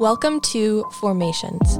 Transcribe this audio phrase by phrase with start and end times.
[0.00, 1.76] Welcome to Formations,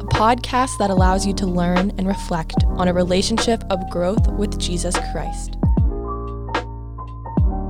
[0.00, 4.58] a podcast that allows you to learn and reflect on a relationship of growth with
[4.58, 5.58] Jesus Christ.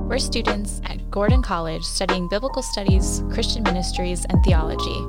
[0.07, 5.01] We're students at Gordon College studying biblical studies, Christian ministries, and theology.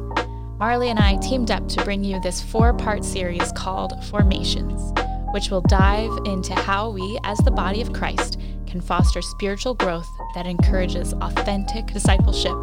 [0.58, 4.92] Marley and I teamed up to bring you this four part series called Formations,
[5.32, 10.08] which will dive into how we, as the body of Christ, can foster spiritual growth
[10.34, 12.56] that encourages authentic discipleship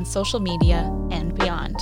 [0.00, 1.76] on social media and beyond.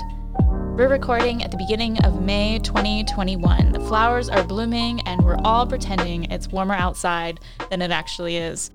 [0.77, 3.71] We're recording at the beginning of May 2021.
[3.71, 7.39] The flowers are blooming, and we're all pretending it's warmer outside
[7.71, 8.73] than it actually is.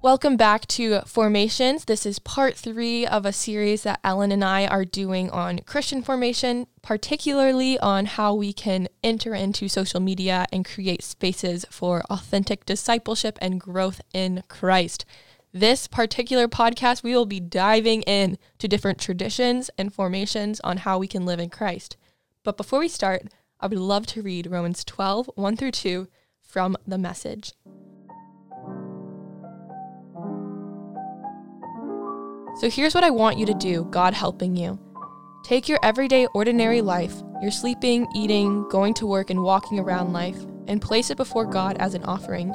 [0.00, 1.84] Welcome back to Formations.
[1.84, 6.02] This is part three of a series that Ellen and I are doing on Christian
[6.02, 12.64] formation, particularly on how we can enter into social media and create spaces for authentic
[12.64, 15.04] discipleship and growth in Christ.
[15.54, 20.96] This particular podcast, we will be diving in to different traditions and formations on how
[20.96, 21.98] we can live in Christ.
[22.42, 23.24] But before we start,
[23.60, 26.08] I would love to read Romans 12, 1 through 2
[26.40, 27.52] from the message.
[32.58, 34.80] So here's what I want you to do, God helping you.
[35.44, 40.46] Take your everyday, ordinary life, your sleeping, eating, going to work, and walking around life,
[40.66, 42.54] and place it before God as an offering.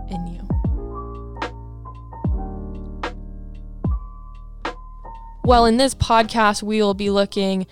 [5.43, 7.65] Well, in this podcast, we will be looking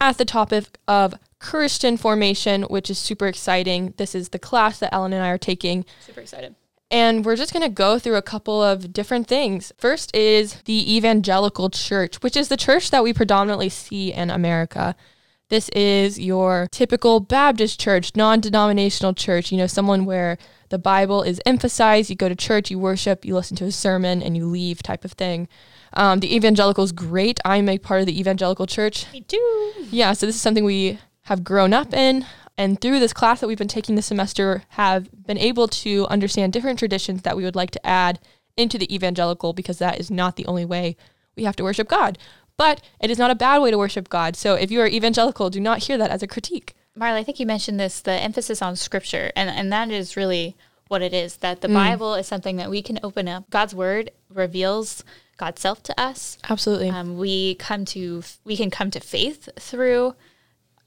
[0.00, 3.94] at the topic of Christian formation, which is super exciting.
[3.96, 5.84] This is the class that Ellen and I are taking.
[6.00, 6.54] Super excited.
[6.88, 9.72] And we're just going to go through a couple of different things.
[9.76, 14.94] First is the evangelical church, which is the church that we predominantly see in America.
[15.48, 20.38] This is your typical Baptist church, non denominational church, you know, someone where
[20.70, 22.10] the Bible is emphasized.
[22.10, 25.04] You go to church, you worship, you listen to a sermon, and you leave type
[25.04, 25.46] of thing.
[25.92, 27.38] Um, the evangelical is great.
[27.44, 29.10] I'm a part of the evangelical church.
[29.12, 29.72] Me too.
[29.90, 32.26] Yeah, so this is something we have grown up in
[32.58, 36.52] and through this class that we've been taking this semester have been able to understand
[36.52, 38.18] different traditions that we would like to add
[38.56, 40.96] into the evangelical because that is not the only way
[41.36, 42.18] we have to worship God.
[42.56, 44.36] But it is not a bad way to worship God.
[44.36, 46.74] So if you are evangelical, do not hear that as a critique.
[46.94, 50.56] Marley, I think you mentioned this the emphasis on scripture, and, and that is really
[50.88, 51.74] what it is that the mm.
[51.74, 53.50] Bible is something that we can open up.
[53.50, 55.04] God's word reveals
[55.36, 56.38] God's self to us.
[56.48, 56.88] Absolutely.
[56.88, 60.14] Um, we come to we can come to faith through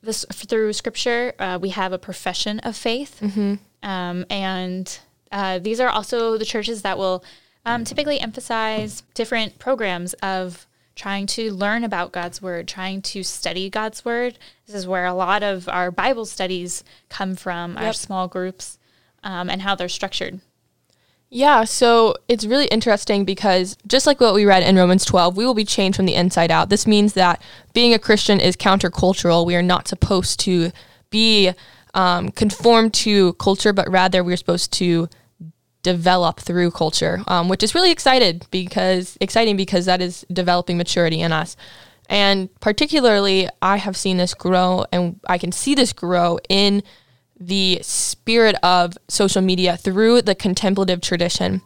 [0.02, 1.34] this through scripture.
[1.38, 3.56] Uh, we have a profession of faith, mm-hmm.
[3.88, 5.00] um, and
[5.32, 7.24] uh, these are also the churches that will
[7.66, 10.66] um, typically emphasize different programs of
[11.00, 14.38] trying to learn about God's word, trying to study God's word.
[14.68, 17.84] This is where a lot of our Bible studies come from, yep.
[17.84, 18.78] our small groups,
[19.24, 20.42] um, and how they're structured.
[21.30, 25.46] Yeah, so it's really interesting because just like what we read in Romans 12, we
[25.46, 26.68] will be changed from the inside out.
[26.68, 27.42] This means that
[27.74, 29.46] being a Christian is countercultural.
[29.46, 30.72] We are not supposed to
[31.12, 31.54] be
[31.94, 35.08] um, conformed to culture, but rather we're supposed to
[35.84, 41.22] develop through culture, um, which is really excited because exciting because that is developing maturity
[41.22, 41.56] in us.
[42.10, 46.82] And particularly, I have seen this grow, and I can see this grow in
[47.40, 51.62] the spirit of social media through the contemplative tradition.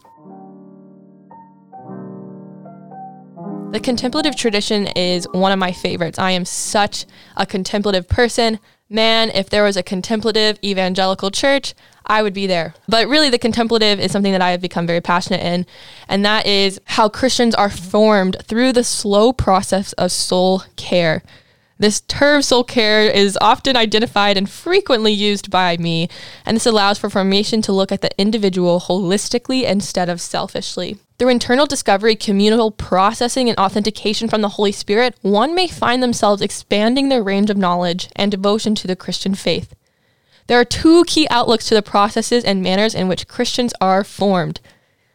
[3.74, 6.16] The contemplative tradition is one of my favorites.
[6.16, 8.60] I am such a contemplative person.
[8.88, 11.74] Man, if there was a contemplative evangelical church,
[12.06, 12.74] I would be there.
[12.86, 15.66] But really, the contemplative is something that I have become very passionate in,
[16.08, 21.24] and that is how Christians are formed through the slow process of soul care.
[21.76, 26.08] This term soul care is often identified and frequently used by me,
[26.46, 31.00] and this allows for formation to look at the individual holistically instead of selfishly.
[31.18, 36.42] Through internal discovery, communal processing, and authentication from the Holy Spirit, one may find themselves
[36.42, 39.74] expanding their range of knowledge and devotion to the Christian faith.
[40.48, 44.60] There are two key outlooks to the processes and manners in which Christians are formed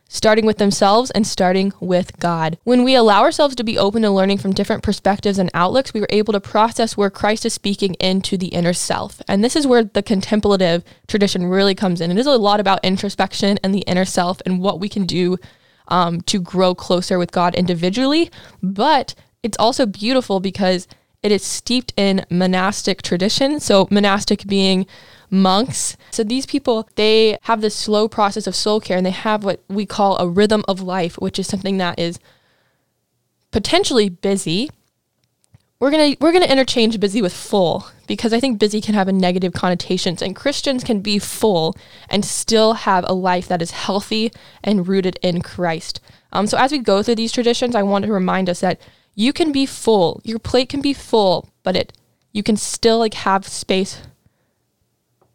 [0.09, 2.57] starting with themselves and starting with God.
[2.63, 6.01] When we allow ourselves to be open to learning from different perspectives and outlooks, we
[6.01, 9.21] are able to process where Christ is speaking into the inner self.
[9.27, 12.11] And this is where the contemplative tradition really comes in.
[12.11, 15.37] It is a lot about introspection and the inner self and what we can do
[15.89, 18.31] um, to grow closer with God individually.
[18.63, 19.13] But
[19.43, 20.87] it's also beautiful because
[21.21, 23.59] It is steeped in monastic tradition.
[23.59, 24.85] So, monastic being
[25.29, 25.97] monks.
[26.11, 29.61] So, these people, they have this slow process of soul care and they have what
[29.67, 32.19] we call a rhythm of life, which is something that is
[33.51, 34.69] potentially busy.
[35.79, 38.95] We're going to we're going to interchange busy with full because I think busy can
[38.95, 41.77] have a negative connotations and Christians can be full
[42.09, 46.01] and still have a life that is healthy and rooted in Christ.
[46.33, 48.81] Um, so as we go through these traditions, I want to remind us that
[49.15, 50.19] you can be full.
[50.25, 51.93] Your plate can be full, but it
[52.33, 54.01] you can still like have space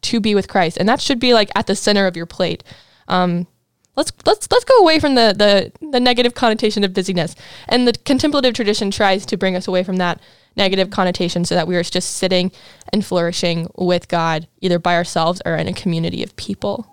[0.01, 2.63] to be with Christ, and that should be like at the center of your plate.
[3.07, 3.47] Um,
[3.95, 7.35] let's let's let's go away from the, the the negative connotation of busyness,
[7.67, 10.19] and the contemplative tradition tries to bring us away from that
[10.55, 12.51] negative connotation, so that we are just sitting
[12.93, 16.87] and flourishing with God, either by ourselves or in a community of people.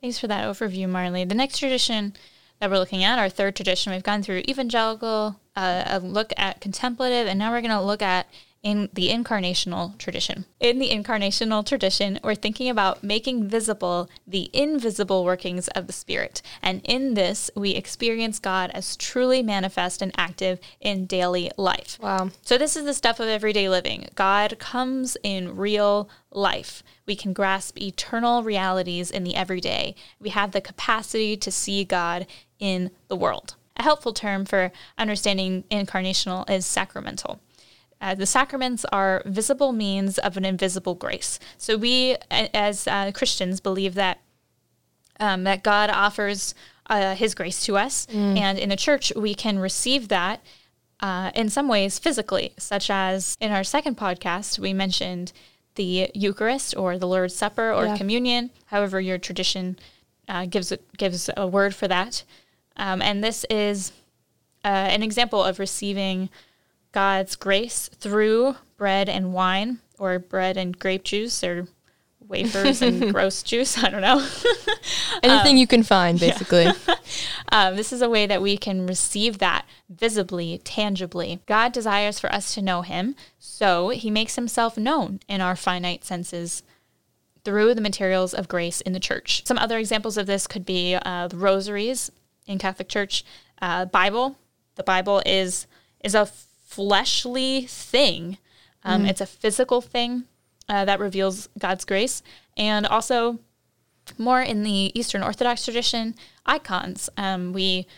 [0.00, 1.24] Thanks for that overview, Marley.
[1.24, 2.14] The next tradition
[2.60, 6.60] that we're looking at, our third tradition, we've gone through evangelical, uh, a look at
[6.60, 8.26] contemplative, and now we're going to look at
[8.62, 10.44] in the incarnational tradition.
[10.58, 16.42] In the incarnational tradition, we're thinking about making visible the invisible workings of the Spirit.
[16.60, 21.98] And in this, we experience God as truly manifest and active in daily life.
[22.02, 22.30] Wow.
[22.42, 24.08] So, this is the stuff of everyday living.
[24.14, 26.82] God comes in real life.
[27.06, 29.94] We can grasp eternal realities in the everyday.
[30.20, 32.26] We have the capacity to see God
[32.58, 33.54] in the world.
[33.76, 37.40] A helpful term for understanding incarnational is sacramental.
[38.00, 41.38] Uh, the sacraments are visible means of an invisible grace.
[41.56, 44.20] So we, as uh, Christians, believe that
[45.20, 46.54] um, that God offers
[46.86, 48.38] uh, His grace to us, mm.
[48.38, 50.40] and in the church we can receive that
[51.00, 55.32] uh, in some ways physically, such as in our second podcast we mentioned
[55.74, 57.96] the Eucharist or the Lord's Supper or yeah.
[57.96, 59.76] communion, however your tradition
[60.28, 62.22] uh, gives gives a word for that,
[62.76, 63.92] um, and this is
[64.64, 66.30] uh, an example of receiving
[66.92, 71.68] God's grace through bread and wine, or bread and grape juice, or
[72.28, 73.82] wafers and gross juice.
[73.82, 74.18] I don't know.
[75.22, 76.64] Anything um, you can find, basically.
[76.64, 76.94] Yeah.
[77.52, 81.40] um, this is a way that we can receive that visibly, tangibly.
[81.46, 86.04] God desires for us to know Him, so He makes Himself known in our finite
[86.04, 86.62] senses
[87.44, 89.46] through the materials of grace in the church.
[89.46, 92.10] Some other examples of this could be uh, the rosaries
[92.46, 93.24] in Catholic Church,
[93.62, 94.36] uh, Bible.
[94.74, 95.66] The Bible is
[96.04, 96.28] is a
[96.78, 98.38] fleshly thing.
[98.84, 99.10] Um, mm.
[99.10, 100.26] It's a physical thing
[100.68, 102.22] uh, that reveals God's grace,
[102.56, 103.40] and also
[104.16, 106.14] more in the Eastern Orthodox tradition,
[106.46, 107.10] icons.
[107.16, 107.88] Um, we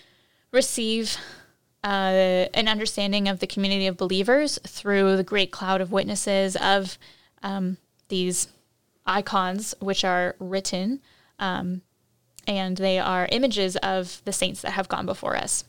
[0.50, 1.19] receive
[1.85, 6.97] uh, an understanding of the community of believers through the great cloud of witnesses of
[7.43, 7.77] um,
[8.09, 8.49] these
[9.05, 11.00] icons, which are written,
[11.38, 11.82] um,
[12.47, 15.65] and they are images of the saints that have gone before us.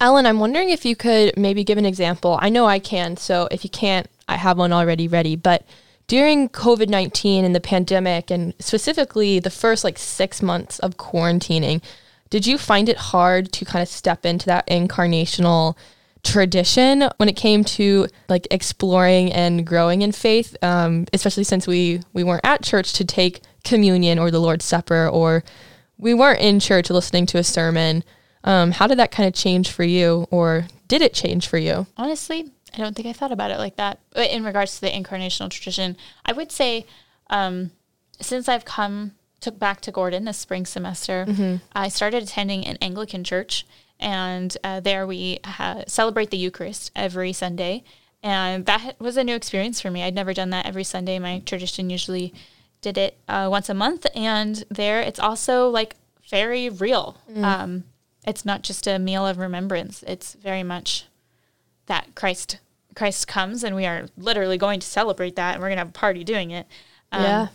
[0.00, 2.38] Ellen, I'm wondering if you could maybe give an example.
[2.40, 5.34] I know I can, so if you can't, I have one already ready.
[5.34, 5.66] But
[6.06, 11.82] during COVID 19 and the pandemic, and specifically the first like six months of quarantining,
[12.30, 15.76] did you find it hard to kind of step into that incarnational
[16.22, 22.00] tradition when it came to like exploring and growing in faith, um, especially since we
[22.12, 25.42] we weren't at church to take communion or the Lord's Supper, or
[25.96, 28.04] we weren't in church listening to a sermon?
[28.48, 31.86] Um, how did that kind of change for you, or did it change for you?
[31.98, 34.00] Honestly, I don't think I thought about it like that.
[34.10, 36.86] But in regards to the incarnational tradition, I would say
[37.28, 37.72] um,
[38.22, 41.56] since I've come took back to Gordon this spring semester, mm-hmm.
[41.74, 43.66] I started attending an Anglican church,
[44.00, 47.84] and uh, there we ha- celebrate the Eucharist every Sunday,
[48.22, 50.02] and that was a new experience for me.
[50.02, 51.18] I'd never done that every Sunday.
[51.18, 52.32] My tradition usually
[52.80, 55.96] did it uh, once a month, and there it's also like
[56.30, 57.18] very real.
[57.30, 57.44] Mm.
[57.44, 57.84] Um,
[58.28, 60.04] it's not just a meal of remembrance.
[60.06, 61.06] It's very much
[61.86, 62.58] that Christ
[62.94, 65.92] Christ comes, and we are literally going to celebrate that, and we're gonna have a
[65.92, 66.66] party doing it.
[67.10, 67.46] Um, yeah.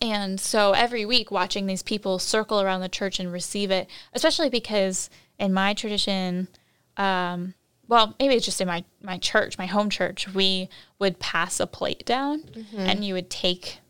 [0.00, 4.50] And so every week, watching these people circle around the church and receive it, especially
[4.50, 6.48] because in my tradition,
[6.96, 7.54] um,
[7.88, 11.66] well, maybe it's just in my my church, my home church, we would pass a
[11.66, 12.80] plate down, mm-hmm.
[12.80, 13.80] and you would take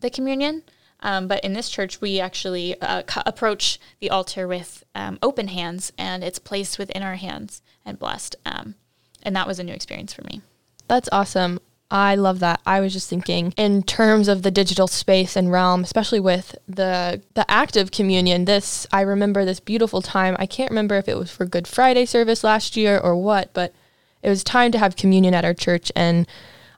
[0.00, 0.62] the communion.
[1.02, 5.92] Um, but in this church, we actually uh, approach the altar with um, open hands,
[5.98, 8.36] and it's placed within our hands and blessed.
[8.46, 8.76] Um,
[9.22, 10.42] and that was a new experience for me.
[10.88, 11.60] That's awesome.
[11.90, 12.60] I love that.
[12.64, 17.20] I was just thinking in terms of the digital space and realm, especially with the
[17.34, 18.46] the act of communion.
[18.46, 20.34] This I remember this beautiful time.
[20.38, 23.74] I can't remember if it was for Good Friday service last year or what, but
[24.22, 26.26] it was time to have communion at our church and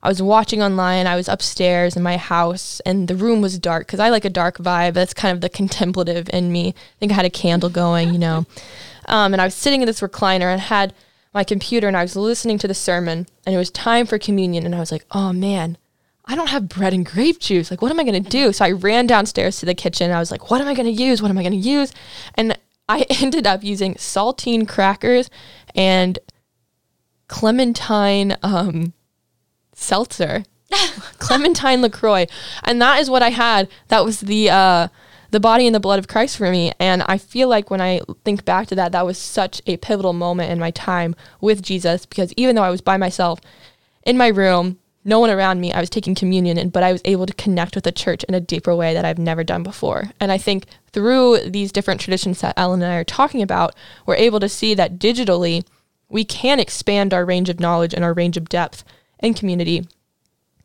[0.04, 1.06] I was watching online.
[1.06, 4.30] I was upstairs in my house, and the room was dark because I like a
[4.30, 4.92] dark vibe.
[4.92, 6.68] That's kind of the contemplative in me.
[6.68, 8.46] I think I had a candle going, you know.
[9.06, 10.94] Um, and I was sitting in this recliner and had
[11.34, 14.64] my computer, and I was listening to the sermon, and it was time for communion.
[14.64, 15.76] And I was like, oh man,
[16.24, 17.70] I don't have bread and grape juice.
[17.70, 18.50] Like, what am I going to do?
[18.54, 20.10] So I ran downstairs to the kitchen.
[20.10, 21.20] I was like, what am I going to use?
[21.20, 21.92] What am I going to use?
[22.34, 22.58] And
[22.88, 25.28] I ended up using saltine crackers
[25.74, 26.18] and
[27.28, 28.94] clementine um,
[29.74, 30.44] seltzer,
[31.18, 32.26] clementine Lacroix,
[32.62, 33.68] and that is what I had.
[33.88, 34.88] That was the uh,
[35.34, 36.72] the body and the blood of Christ for me.
[36.78, 40.12] And I feel like when I think back to that, that was such a pivotal
[40.12, 43.40] moment in my time with Jesus because even though I was by myself
[44.04, 47.02] in my room, no one around me, I was taking communion, and, but I was
[47.04, 50.12] able to connect with the church in a deeper way that I've never done before.
[50.18, 53.74] And I think through these different traditions that Ellen and I are talking about,
[54.06, 55.66] we're able to see that digitally
[56.08, 58.84] we can expand our range of knowledge and our range of depth
[59.20, 59.86] and community,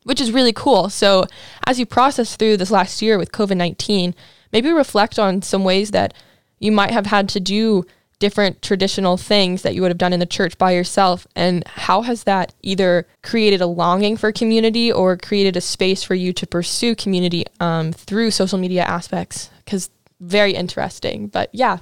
[0.04, 0.88] which is really cool.
[0.90, 1.26] So
[1.66, 4.14] as you process through this last year with COVID 19,
[4.52, 6.14] maybe reflect on some ways that
[6.58, 7.84] you might have had to do
[8.20, 12.02] different traditional things that you would have done in the church by yourself and how
[12.02, 16.46] has that either created a longing for community or created a space for you to
[16.46, 19.90] pursue community um, through social media aspects because
[20.20, 21.78] very interesting but yeah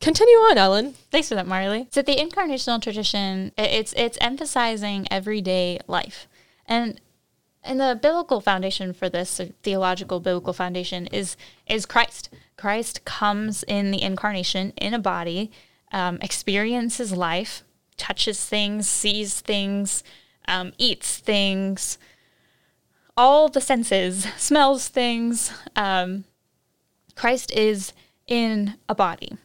[0.00, 5.78] continue on ellen thanks for that marley so the incarnational tradition it's it's emphasizing everyday
[5.86, 6.26] life
[6.66, 7.00] and
[7.62, 13.90] and the biblical foundation for this theological biblical foundation is is christ christ comes in
[13.90, 15.50] the incarnation in a body
[15.92, 17.62] um, experiences life,
[17.96, 20.02] touches things, sees things,
[20.46, 21.98] um, eats things,
[23.16, 25.52] all the senses, smells things.
[25.76, 26.24] Um,
[27.16, 27.92] Christ is
[28.26, 29.36] in a body.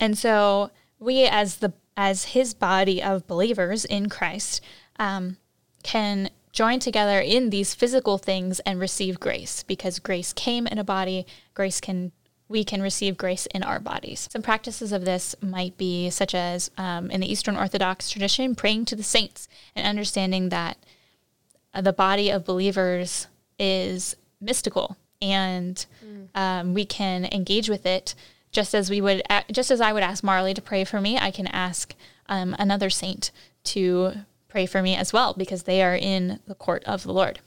[0.00, 4.62] And so we as the as his body of believers in Christ
[5.00, 5.36] um,
[5.82, 10.84] can join together in these physical things and receive grace because grace came in a
[10.84, 11.26] body.
[11.54, 12.12] Grace can
[12.48, 14.28] we can receive grace in our bodies.
[14.32, 18.86] Some practices of this might be such as um, in the Eastern Orthodox tradition, praying
[18.86, 20.78] to the saints and understanding that
[21.74, 23.26] uh, the body of believers
[23.58, 26.28] is mystical and mm.
[26.34, 28.14] um, we can engage with it
[28.50, 31.30] just as we would, just as I would ask Marley to pray for me, I
[31.30, 31.94] can ask
[32.28, 33.30] um, another saint
[33.64, 34.12] to
[34.48, 37.40] pray for me as well because they are in the court of the Lord.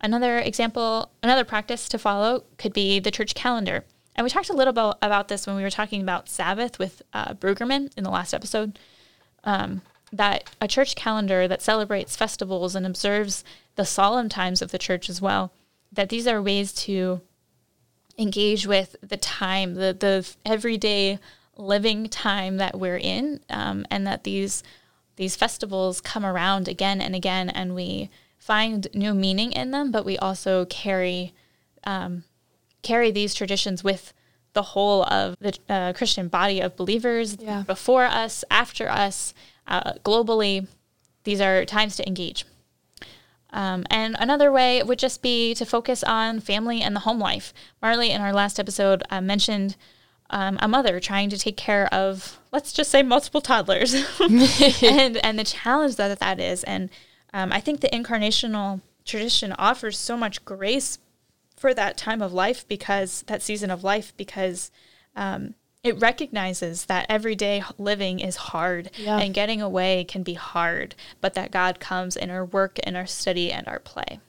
[0.00, 3.84] Another example, another practice to follow could be the church calendar.
[4.14, 7.02] And we talked a little bit about this when we were talking about Sabbath with
[7.12, 8.78] uh, Brueggemann in the last episode.
[9.44, 9.82] Um,
[10.12, 13.44] that a church calendar that celebrates festivals and observes
[13.76, 15.52] the solemn times of the church as well,
[15.92, 17.20] that these are ways to
[18.18, 21.18] engage with the time, the, the everyday
[21.56, 24.62] living time that we're in, um, and that these
[25.16, 28.08] these festivals come around again and again, and we
[28.38, 31.34] find new meaning in them, but we also carry
[31.84, 32.24] um,
[32.82, 34.12] carry these traditions with
[34.52, 37.62] the whole of the uh, Christian body of believers yeah.
[37.62, 39.34] before us, after us,
[39.66, 40.66] uh, globally.
[41.24, 42.44] These are times to engage.
[43.50, 47.54] Um, and another way would just be to focus on family and the home life.
[47.80, 49.76] Marley, in our last episode, uh, mentioned
[50.30, 55.38] um, a mother trying to take care of, let's just say, multiple toddlers, and and
[55.38, 56.62] the challenge that that is.
[56.64, 56.90] And
[57.32, 60.98] um, I think the incarnational tradition offers so much grace
[61.56, 64.70] for that time of life because that season of life because
[65.16, 69.18] um, it recognizes that everyday living is hard yeah.
[69.18, 73.06] and getting away can be hard, but that God comes in our work, in our
[73.06, 74.20] study, and our play.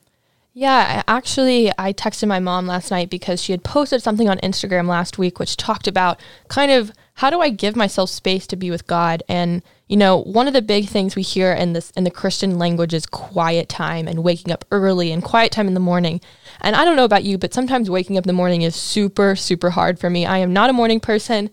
[0.52, 4.88] Yeah, actually, I texted my mom last night because she had posted something on Instagram
[4.88, 8.70] last week which talked about kind of how do I give myself space to be
[8.70, 12.04] with God and you know, one of the big things we hear in this in
[12.04, 15.80] the Christian language is quiet time and waking up early and quiet time in the
[15.80, 16.22] morning.
[16.62, 19.36] And I don't know about you, but sometimes waking up in the morning is super
[19.36, 20.24] super hard for me.
[20.24, 21.50] I am not a morning person.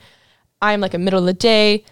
[0.62, 1.84] I am like a middle of the day,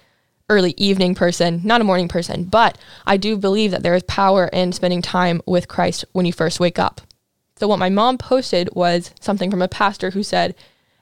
[0.50, 4.48] early evening person, not a morning person, but I do believe that there is power
[4.54, 7.02] in spending time with Christ when you first wake up.
[7.58, 10.56] So what my mom posted was something from a pastor who said,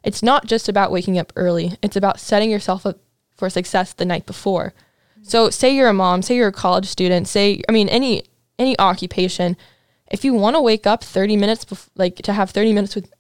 [0.04, 1.78] "It's not just about waking up early.
[1.82, 3.00] It's about setting yourself up
[3.36, 4.74] for success the night before."
[5.22, 8.24] So say you're a mom, say you're a college student, say I mean any
[8.60, 9.58] any occupation,
[10.14, 13.12] if you want to wake up 30 minutes bef- like to have 30 minutes with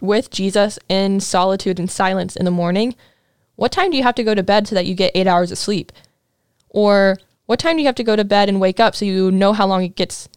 [0.00, 2.94] with Jesus in solitude and silence in the morning,
[3.56, 5.50] what time do you have to go to bed so that you get 8 hours
[5.50, 5.92] of sleep?
[6.68, 9.30] Or what time do you have to go to bed and wake up so you
[9.30, 10.28] know how long it gets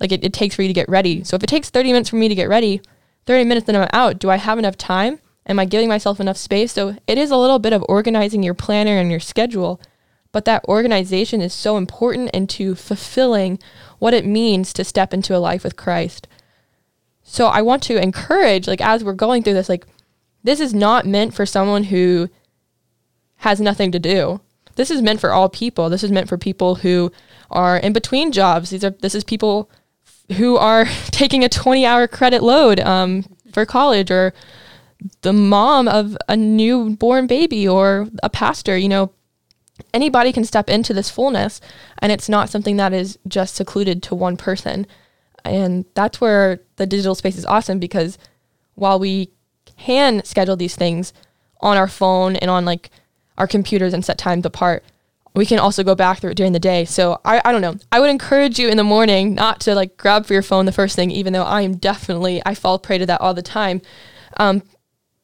[0.00, 1.22] like it, it takes for you to get ready?
[1.22, 2.80] So if it takes 30 minutes for me to get ready,
[3.26, 5.18] 30 minutes and I'm out, do I have enough time?
[5.46, 6.72] Am I giving myself enough space?
[6.72, 9.80] So it is a little bit of organizing your planner and your schedule
[10.32, 13.58] but that organization is so important into fulfilling
[13.98, 16.26] what it means to step into a life with Christ.
[17.22, 19.86] So I want to encourage, like, as we're going through this, like,
[20.42, 22.28] this is not meant for someone who
[23.36, 24.40] has nothing to do.
[24.74, 25.90] This is meant for all people.
[25.90, 27.12] This is meant for people who
[27.50, 28.70] are in between jobs.
[28.70, 29.70] These are this is people
[30.36, 34.32] who are taking a 20 hour credit load um, for college or
[35.22, 39.12] the mom of a newborn baby or a pastor, you know,
[39.92, 41.60] anybody can step into this fullness
[41.98, 44.86] and it's not something that is just secluded to one person.
[45.44, 48.16] And that's where the digital space is awesome because
[48.74, 49.30] while we
[49.76, 51.12] can schedule these things
[51.60, 52.90] on our phone and on like
[53.38, 54.84] our computers and set times apart,
[55.34, 56.84] we can also go back through it during the day.
[56.84, 57.76] So I, I don't know.
[57.90, 60.72] I would encourage you in the morning not to like grab for your phone the
[60.72, 63.80] first thing, even though I am definitely, I fall prey to that all the time.
[64.36, 64.62] Um,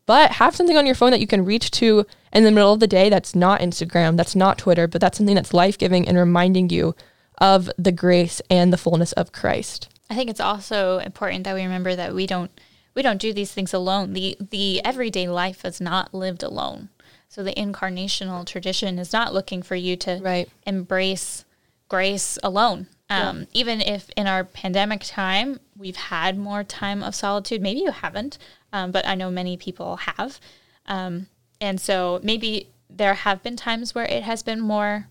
[0.07, 2.81] but have something on your phone that you can reach to in the middle of
[2.81, 6.17] the day that's not Instagram, that's not Twitter, but that's something that's life giving and
[6.17, 6.95] reminding you
[7.37, 9.89] of the grace and the fullness of Christ.
[10.11, 12.51] I think it's also important that we remember that we don't
[12.95, 14.15] we don't do these things alone.
[14.15, 16.89] The the everyday life is not lived alone.
[17.29, 20.49] So the incarnational tradition is not looking for you to right.
[20.67, 21.45] embrace
[21.89, 22.87] grace alone.
[23.11, 23.47] Um, yeah.
[23.55, 28.39] Even if in our pandemic time we've had more time of solitude, maybe you haven't,
[28.73, 30.41] um, but I know many people have.
[30.87, 31.27] Um,
[31.61, 35.09] and so maybe there have been times where it has been more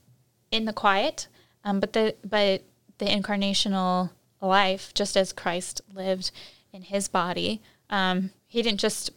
[0.51, 1.27] in the quiet,
[1.63, 2.63] um, but the but
[2.99, 6.31] the incarnational life, just as Christ lived
[6.71, 9.11] in His body, um, He didn't just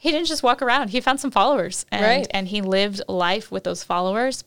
[0.00, 0.88] he didn't just walk around.
[0.88, 2.26] He found some followers and, right.
[2.30, 4.44] and he lived life with those followers.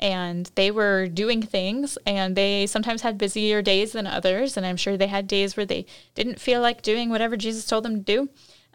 [0.00, 4.56] And they were doing things, and they sometimes had busier days than others.
[4.56, 5.84] And I'm sure they had days where they
[6.14, 8.28] didn't feel like doing whatever Jesus told them to do.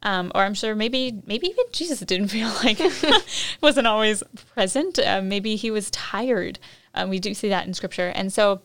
[0.04, 2.80] Um, or I'm sure maybe maybe even Jesus didn't feel like
[3.62, 4.22] wasn't always
[4.54, 5.00] present.
[5.00, 6.60] Uh, maybe he was tired.
[6.94, 8.62] Um, we do see that in Scripture, and so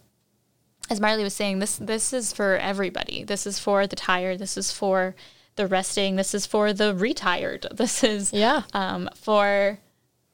[0.91, 3.25] as Marley was saying, this this is for everybody.
[3.25, 4.39] This is for the tired.
[4.39, 5.17] This is for
[5.57, 6.17] the resting.
[6.17, 7.67] This is for the retired.
[7.75, 9.79] This is yeah um, for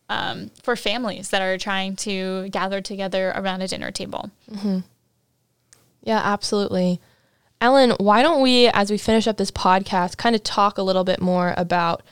[0.09, 4.31] um, for families that are trying to gather together around a dinner table.
[4.51, 4.81] Mm-hmm.
[6.03, 7.01] Yeah, absolutely.
[7.61, 11.05] Ellen, why don't we, as we finish up this podcast, kind of talk a little
[11.05, 12.03] bit more about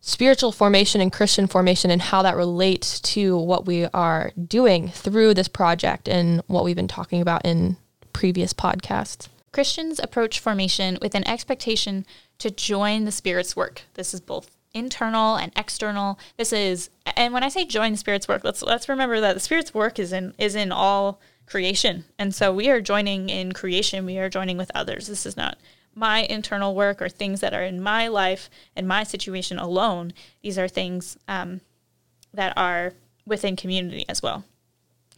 [0.00, 5.34] spiritual formation and Christian formation and how that relates to what we are doing through
[5.34, 7.76] this project and what we've been talking about in
[8.12, 9.28] previous podcasts?
[9.52, 12.04] Christians approach formation with an expectation
[12.38, 13.82] to join the Spirit's work.
[13.94, 16.18] This is both internal and external.
[16.36, 19.40] This is, and when I say join the Spirit's work, let's let's remember that the
[19.40, 24.04] Spirit's work is in is in all creation, and so we are joining in creation.
[24.04, 25.06] We are joining with others.
[25.06, 25.58] This is not
[25.94, 30.12] my internal work or things that are in my life and my situation alone.
[30.42, 31.62] These are things um,
[32.34, 32.92] that are
[33.26, 34.44] within community as well.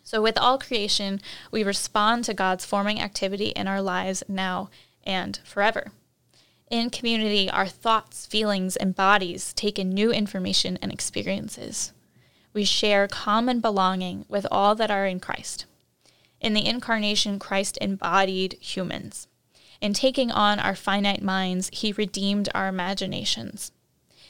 [0.04, 4.70] So, with all creation, we respond to God's forming activity in our lives now
[5.04, 5.90] and forever.
[6.70, 11.92] In community, our thoughts, feelings, and bodies take in new information and experiences.
[12.52, 15.64] We share common belonging with all that are in Christ.
[16.40, 19.28] In the incarnation, Christ embodied humans.
[19.80, 23.72] In taking on our finite minds, he redeemed our imaginations.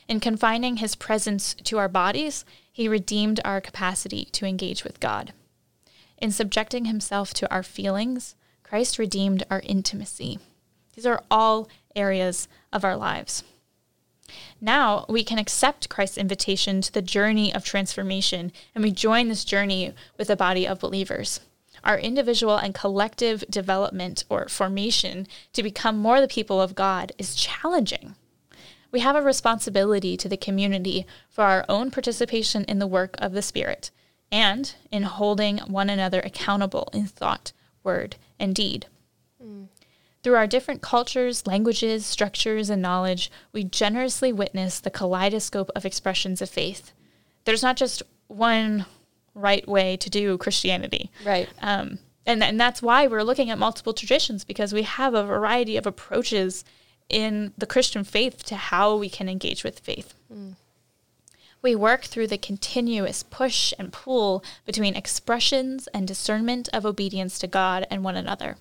[0.07, 5.33] In confining his presence to our bodies, he redeemed our capacity to engage with God.
[6.19, 10.39] In subjecting himself to our feelings, Christ redeemed our intimacy.
[10.95, 13.43] These are all areas of our lives.
[14.61, 19.45] Now we can accept Christ's invitation to the journey of transformation, and we join this
[19.45, 21.41] journey with a body of believers.
[21.85, 27.35] Our individual and collective development or formation to become more the people of God is
[27.35, 28.17] challenging.
[28.91, 33.33] We have a responsibility to the community for our own participation in the work of
[33.33, 33.91] the Spirit
[34.33, 38.87] and in holding one another accountable in thought, word, and deed.
[39.43, 39.69] Mm.
[40.23, 46.43] Through our different cultures, languages, structures, and knowledge, we generously witness the kaleidoscope of expressions
[46.43, 46.93] of faith.
[47.45, 48.87] There's not just one
[49.35, 51.11] right way to do Christianity.
[51.25, 51.49] Right.
[51.63, 55.77] Um, and, and that's why we're looking at multiple traditions because we have a variety
[55.77, 56.65] of approaches
[57.09, 60.15] in the Christian faith to how we can engage with faith.
[60.33, 60.57] Mm.
[61.63, 67.47] We work through the continuous push and pull between expressions and discernment of obedience to
[67.47, 68.57] God and one another.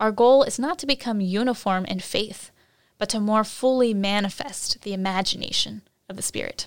[0.00, 2.50] Our goal is not to become uniform in faith,
[2.98, 6.66] but to more fully manifest the imagination of the Spirit.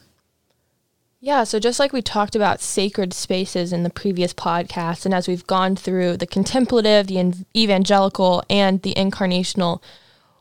[1.24, 5.28] Yeah, so just like we talked about sacred spaces in the previous podcast, and as
[5.28, 9.84] we've gone through the contemplative, the evangelical, and the incarnational,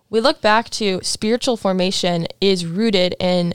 [0.09, 3.53] we look back to spiritual formation is rooted in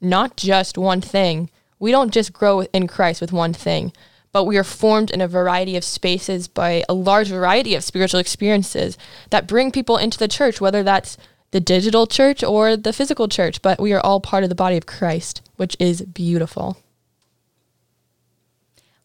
[0.00, 1.50] not just one thing.
[1.80, 3.92] We don't just grow in Christ with one thing,
[4.32, 8.20] but we are formed in a variety of spaces by a large variety of spiritual
[8.20, 8.98] experiences
[9.30, 11.16] that bring people into the church, whether that's
[11.50, 14.76] the digital church or the physical church, but we are all part of the body
[14.76, 16.76] of Christ, which is beautiful.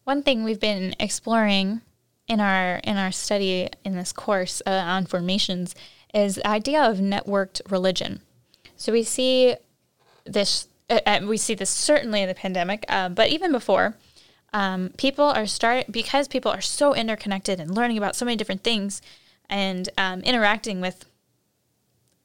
[0.04, 1.80] One thing we've been exploring
[2.28, 5.74] in our in our study in this course uh, on formations
[6.12, 8.20] is the idea of networked religion.
[8.76, 9.56] So we see
[10.24, 13.96] this uh, uh, we see this certainly in the pandemic, uh, but even before,
[14.54, 18.62] um, people are start because people are so interconnected and learning about so many different
[18.62, 19.02] things
[19.50, 21.04] and um, interacting with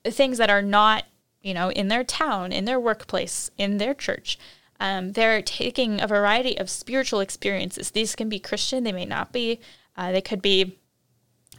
[0.05, 1.05] things that are not
[1.41, 4.37] you know in their town, in their workplace, in their church.
[4.79, 7.91] Um, they're taking a variety of spiritual experiences.
[7.91, 9.59] These can be Christian, they may not be.
[9.97, 10.77] Uh, they could be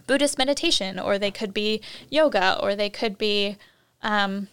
[0.06, 3.58] Buddhist meditation, or they could be yoga, or they could be
[4.02, 4.48] um,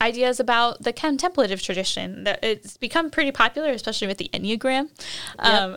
[0.00, 2.24] ideas about the contemplative tradition.
[2.24, 4.90] That it's become pretty popular, especially with the Enneagram.
[5.38, 5.76] Um,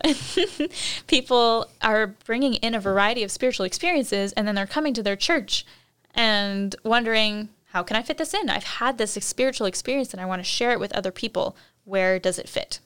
[1.08, 5.15] people are bringing in a variety of spiritual experiences, and then they're coming to their
[5.15, 5.65] church
[6.13, 8.49] and wondering, how can I fit this in?
[8.49, 11.58] I've had this spiritual experience and I want to share it with other people.
[11.84, 12.80] Where does it fit?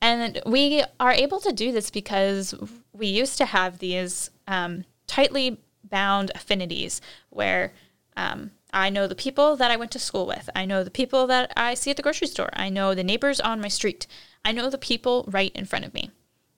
[0.00, 2.54] And we are able to do this because
[2.92, 7.00] we used to have these um, tightly bound affinities
[7.30, 7.72] where
[8.16, 10.50] um, I know the people that I went to school with.
[10.54, 12.50] I know the people that I see at the grocery store.
[12.54, 14.06] I know the neighbors on my street.
[14.44, 16.10] I know the people right in front of me.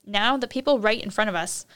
[0.04, 1.66] Now, the people right in front of us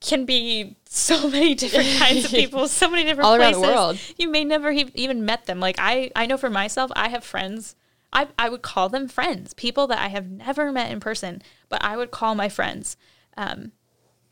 [0.00, 3.62] can be so many different kinds of people, so many different All places.
[3.62, 3.98] around the world.
[4.16, 5.60] You may never even met them.
[5.60, 7.76] Like I, I know for myself, I have friends.
[8.12, 11.84] I, I would call them friends, people that I have never met in person, but
[11.84, 12.96] I would call my friends
[13.36, 13.70] um,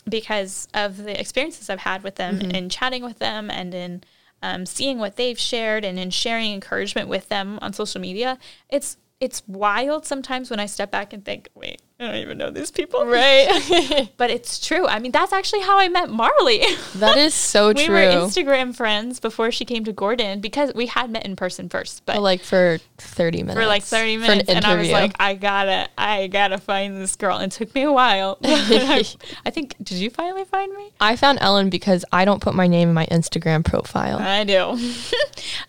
[0.09, 2.51] because of the experiences I've had with them Mm-hmm.
[2.53, 4.03] in chatting with them and in
[4.43, 8.39] um, seeing what they've shared and in sharing encouragement with them on social media.
[8.69, 12.51] It's it's wild sometimes when I step back and think, wait, I don't even know
[12.51, 13.05] these people.
[13.07, 14.09] Right.
[14.17, 14.87] But it's true.
[14.87, 16.63] I mean, that's actually how I met Marley.
[16.97, 17.95] that is so we true.
[17.95, 21.69] We were Instagram friends before she came to Gordon because we had met in person
[21.69, 22.05] first.
[22.05, 23.59] But like for 30 minutes.
[23.59, 27.01] for like 30 for an minutes and I was like I gotta I gotta find
[27.01, 29.05] this girl and it took me a while I,
[29.45, 32.67] I think did you finally find me I found Ellen because I don't put my
[32.67, 34.19] name in my Instagram profile.
[34.19, 34.79] I do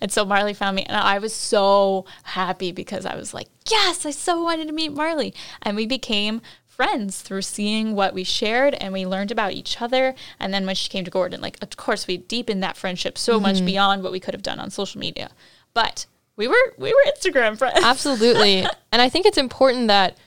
[0.02, 4.06] and so Marley found me and I was so happy because I was like yes
[4.06, 8.74] I so wanted to meet Marley and we became friends through seeing what we shared
[8.76, 11.76] and we learned about each other and then when she came to Gordon like of
[11.76, 13.42] course we deepened that friendship so Mm-hmm.
[13.44, 15.30] much beyond what we could have done on social media
[15.74, 16.06] but
[16.38, 18.66] we were we were Instagram friends Absolutely.
[18.94, 20.18] and I think it's important that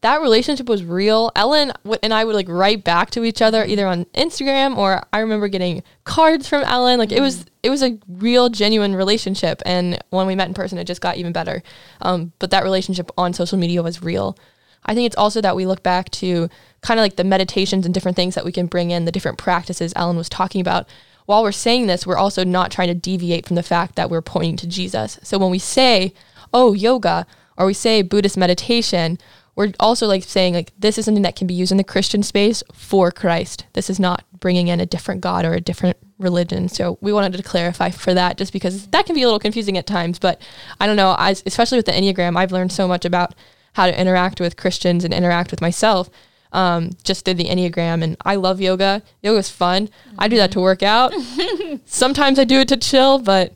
[0.00, 1.32] that relationship was real.
[1.34, 5.18] Ellen and I would like write back to each other either on Instagram or I
[5.18, 6.98] remember getting cards from Ellen.
[6.98, 10.78] Like it was it was a real genuine relationship and when we met in person
[10.78, 11.62] it just got even better.
[12.00, 14.38] Um, but that relationship on social media was real.
[14.84, 16.48] I think it's also that we look back to
[16.80, 19.38] kind of like the meditations and different things that we can bring in, the different
[19.38, 20.88] practices Ellen was talking about.
[21.26, 24.22] While we're saying this, we're also not trying to deviate from the fact that we're
[24.22, 25.18] pointing to Jesus.
[25.22, 26.14] So when we say,
[26.54, 27.26] oh, yoga,
[27.58, 29.18] or we say Buddhist meditation,
[29.58, 32.22] we're also like saying like this is something that can be used in the Christian
[32.22, 33.66] space for Christ.
[33.72, 36.68] This is not bringing in a different God or a different religion.
[36.68, 39.76] So we wanted to clarify for that just because that can be a little confusing
[39.76, 40.20] at times.
[40.20, 40.40] But
[40.80, 43.34] I don't know, I, especially with the Enneagram, I've learned so much about
[43.72, 46.08] how to interact with Christians and interact with myself
[46.52, 48.04] um, just through the Enneagram.
[48.04, 49.02] And I love yoga.
[49.24, 49.90] Yoga's fun.
[50.16, 51.12] I do that to work out.
[51.84, 53.54] Sometimes I do it to chill, but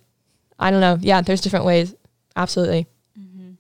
[0.59, 0.99] I don't know.
[1.01, 1.95] Yeah, there's different ways.
[2.35, 2.89] Absolutely.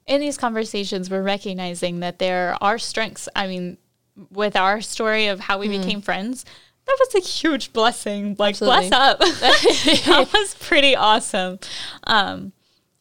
[0.07, 3.29] In these conversations, we're recognizing that there are strengths.
[3.35, 3.79] I mean,
[4.31, 6.45] with our story of how we became friends,
[6.87, 8.37] that was a huge blessing.
[8.39, 8.89] Like, Absolutely.
[8.89, 9.19] bless up.
[9.21, 11.59] that was pretty awesome.
[12.05, 12.53] Um,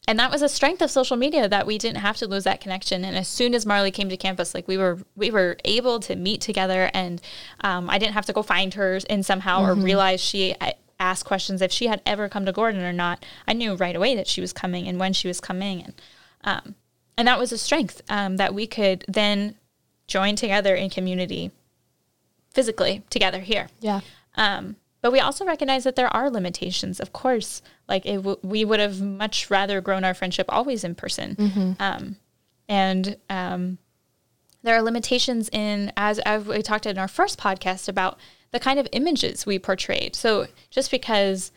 [0.08, 2.60] and that was a strength of social media that we didn't have to lose that
[2.60, 3.04] connection.
[3.04, 6.16] And as soon as Marley came to campus, like we were, we were able to
[6.16, 7.20] meet together, and
[7.60, 11.24] um, I didn't have to go find her in somehow or realize she uh, asked
[11.24, 13.24] questions if she had ever come to Gordon or not.
[13.46, 15.94] I knew right away that she was coming and when she was coming, and
[16.42, 16.74] um,
[17.16, 19.56] and that was a strength um, that we could then
[20.06, 21.50] join together in community,
[22.50, 23.68] physically together here.
[23.80, 24.00] Yeah.
[24.36, 27.00] Um, but we also recognize that there are limitations.
[27.00, 30.94] Of course, like it w- we would have much rather grown our friendship always in
[30.94, 31.76] person.
[31.80, 32.16] Um,
[32.68, 33.78] and um,
[34.62, 38.18] there are limitations in, as, as we talked in our first podcast about
[38.52, 40.14] the kind of images we portrayed.
[40.14, 41.50] So just because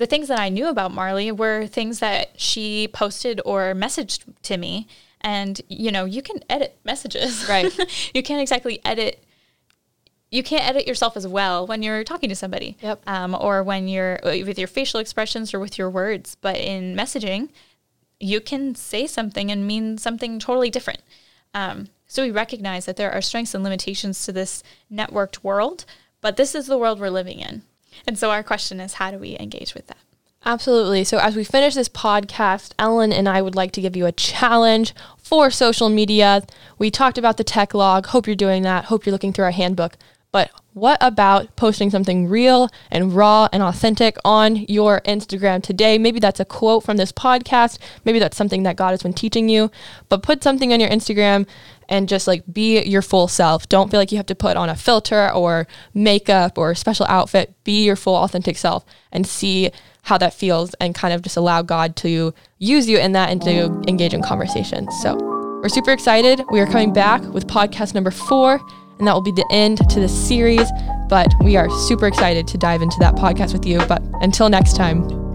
[0.00, 4.56] the things that I knew about Marley were things that she posted or messaged to
[4.56, 4.88] me.
[5.20, 7.46] And, you know, you can edit messages.
[7.48, 7.70] Right.
[8.14, 9.22] you can't exactly edit
[10.32, 13.02] you can't edit yourself as well when you're talking to somebody Yep.
[13.08, 17.48] um, or when you're with your facial expressions or with your words but in messaging
[18.20, 21.00] you can say something and mean something totally different
[21.52, 25.84] um, So we recognize that there are strengths and limitations to this networked world,
[26.20, 27.62] but this is the world we're living in.
[28.06, 29.98] And so our question is how do we engage with that?
[30.44, 31.04] Absolutely.
[31.04, 34.12] So, as we finish this podcast, Ellen and I would like to give you a
[34.12, 36.42] challenge for social media.
[36.78, 38.06] We talked about the tech log.
[38.06, 38.86] Hope you're doing that.
[38.86, 39.98] Hope you're looking through our handbook.
[40.32, 45.98] But what about posting something real and raw and authentic on your Instagram today?
[45.98, 47.78] Maybe that's a quote from this podcast.
[48.04, 49.70] Maybe that's something that God has been teaching you.
[50.08, 51.48] But put something on your Instagram
[51.88, 53.68] and just like be your full self.
[53.68, 57.06] Don't feel like you have to put on a filter or makeup or a special
[57.08, 57.52] outfit.
[57.64, 59.70] Be your full authentic self and see
[60.02, 63.42] how that feels and kind of just allow God to use you in that and
[63.42, 64.90] to engage in conversation.
[65.02, 65.16] So
[65.62, 66.42] we're super excited.
[66.50, 68.60] We are coming back with podcast number four,
[69.00, 70.70] and that will be the end to this series.
[71.08, 73.84] But we are super excited to dive into that podcast with you.
[73.86, 75.29] But until next time.